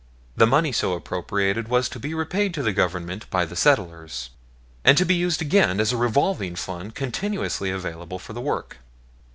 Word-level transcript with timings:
The 0.35 0.47
money 0.47 0.71
so 0.71 0.93
appropriated 0.93 1.67
was 1.67 1.87
to 1.89 1.99
be 1.99 2.15
repaid 2.15 2.55
to 2.55 2.63
the 2.63 2.73
Government 2.73 3.29
by 3.29 3.45
the 3.45 3.55
settlers, 3.55 4.31
and 4.83 4.97
to 4.97 5.05
be 5.05 5.13
used 5.13 5.43
again 5.43 5.79
as 5.79 5.91
a 5.91 5.95
revolving 5.97 6.55
fund 6.55 6.95
continuously 6.95 7.69
available 7.69 8.17
for 8.17 8.33
the 8.33 8.41
work. 8.41 8.77